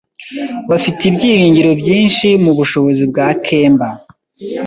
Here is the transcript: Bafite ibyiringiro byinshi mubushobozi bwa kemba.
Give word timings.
Bafite 0.69 1.01
ibyiringiro 1.09 1.71
byinshi 1.81 2.27
mubushobozi 2.43 3.03
bwa 3.11 3.27
kemba. 3.45 3.87